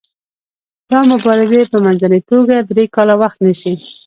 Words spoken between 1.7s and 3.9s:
په منځنۍ توګه درې کاله وخت نیسي.